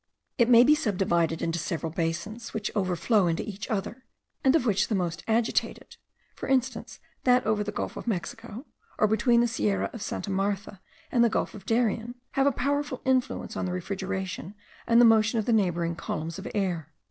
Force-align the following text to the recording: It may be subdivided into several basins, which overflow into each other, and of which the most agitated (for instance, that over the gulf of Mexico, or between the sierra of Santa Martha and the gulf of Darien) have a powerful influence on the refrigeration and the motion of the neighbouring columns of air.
It 0.39 0.49
may 0.49 0.63
be 0.63 0.73
subdivided 0.73 1.43
into 1.43 1.59
several 1.59 1.91
basins, 1.91 2.55
which 2.55 2.71
overflow 2.75 3.27
into 3.27 3.47
each 3.47 3.69
other, 3.69 4.03
and 4.43 4.55
of 4.55 4.65
which 4.65 4.87
the 4.87 4.95
most 4.95 5.23
agitated 5.27 5.95
(for 6.35 6.49
instance, 6.49 6.99
that 7.23 7.45
over 7.45 7.63
the 7.63 7.71
gulf 7.71 7.95
of 7.97 8.07
Mexico, 8.07 8.65
or 8.97 9.05
between 9.05 9.41
the 9.41 9.47
sierra 9.47 9.91
of 9.93 10.01
Santa 10.01 10.31
Martha 10.31 10.81
and 11.11 11.23
the 11.23 11.29
gulf 11.29 11.53
of 11.53 11.67
Darien) 11.67 12.15
have 12.31 12.47
a 12.47 12.51
powerful 12.51 13.03
influence 13.05 13.55
on 13.55 13.65
the 13.67 13.71
refrigeration 13.71 14.55
and 14.87 14.99
the 14.99 15.05
motion 15.05 15.37
of 15.37 15.45
the 15.45 15.53
neighbouring 15.53 15.95
columns 15.95 16.39
of 16.39 16.47
air. 16.55 16.91